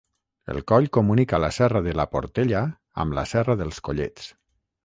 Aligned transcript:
El 0.53 0.59
coll 0.71 0.87
comunica 0.97 1.39
la 1.43 1.51
Serra 1.59 1.83
de 1.89 1.93
la 1.99 2.07
Portella 2.15 2.65
amb 3.05 3.19
la 3.19 3.29
Serra 3.35 3.61
dels 3.63 3.83
Collets. 3.91 4.35